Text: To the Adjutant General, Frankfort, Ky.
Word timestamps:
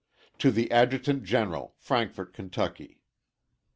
To 0.39 0.49
the 0.49 0.71
Adjutant 0.71 1.25
General, 1.25 1.75
Frankfort, 1.77 2.33
Ky. 2.73 2.97